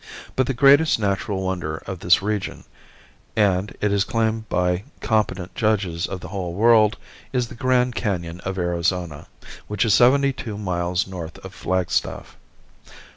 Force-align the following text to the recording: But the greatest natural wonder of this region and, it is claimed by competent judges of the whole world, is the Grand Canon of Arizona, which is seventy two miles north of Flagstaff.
But 0.35 0.47
the 0.47 0.55
greatest 0.55 0.97
natural 0.97 1.43
wonder 1.43 1.77
of 1.85 1.99
this 1.99 2.23
region 2.23 2.63
and, 3.35 3.71
it 3.81 3.91
is 3.93 4.03
claimed 4.03 4.49
by 4.49 4.85
competent 4.99 5.53
judges 5.53 6.07
of 6.07 6.21
the 6.21 6.29
whole 6.29 6.55
world, 6.55 6.97
is 7.31 7.49
the 7.49 7.53
Grand 7.53 7.93
Canon 7.93 8.39
of 8.39 8.57
Arizona, 8.57 9.27
which 9.67 9.85
is 9.85 9.93
seventy 9.93 10.33
two 10.33 10.57
miles 10.57 11.05
north 11.05 11.37
of 11.45 11.53
Flagstaff. 11.53 12.35